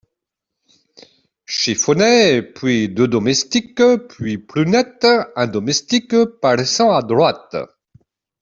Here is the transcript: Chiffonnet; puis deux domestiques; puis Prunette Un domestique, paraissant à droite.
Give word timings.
Chiffonnet; 1.45 2.41
puis 2.41 2.89
deux 2.89 3.07
domestiques; 3.07 3.83
puis 4.09 4.39
Prunette 4.39 5.05
Un 5.35 5.45
domestique, 5.45 6.15
paraissant 6.41 6.91
à 6.91 7.03
droite. 7.03 7.55